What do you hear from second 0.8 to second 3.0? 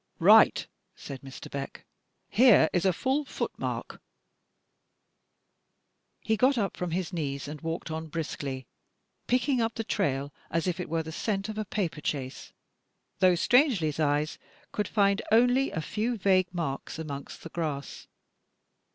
said Mr. Beck, "here is a